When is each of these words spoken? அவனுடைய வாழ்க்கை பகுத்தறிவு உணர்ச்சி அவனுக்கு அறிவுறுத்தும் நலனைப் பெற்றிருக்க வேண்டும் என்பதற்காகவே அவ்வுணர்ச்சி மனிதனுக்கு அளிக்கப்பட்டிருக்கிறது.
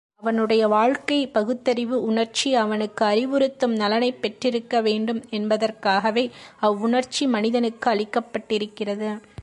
அவனுடைய 0.15 0.67
வாழ்க்கை 0.67 1.27
பகுத்தறிவு 1.27 2.01
உணர்ச்சி 2.01 2.55
அவனுக்கு 2.55 3.05
அறிவுறுத்தும் 3.05 3.75
நலனைப் 3.75 4.21
பெற்றிருக்க 4.21 4.81
வேண்டும் 4.81 5.23
என்பதற்காகவே 5.29 6.29
அவ்வுணர்ச்சி 6.61 7.27
மனிதனுக்கு 7.27 7.89
அளிக்கப்பட்டிருக்கிறது. 7.91 9.09